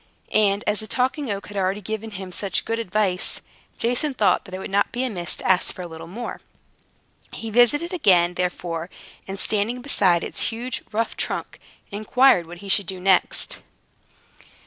[0.33, 3.39] And, as the Talking Oak had already given him such good advice,
[3.77, 6.41] Jason thought that it would not be amiss to ask for a little more.
[7.33, 8.89] He visited it again, therefore,
[9.27, 11.59] and standing beside its huge, rough trunk,
[11.91, 13.59] inquired what he should do next.